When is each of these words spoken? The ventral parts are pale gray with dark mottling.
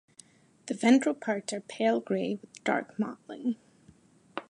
The 0.65 0.73
ventral 0.73 1.13
parts 1.13 1.53
are 1.53 1.61
pale 1.61 1.99
gray 2.01 2.33
with 2.41 2.63
dark 2.63 2.97
mottling. 2.97 3.57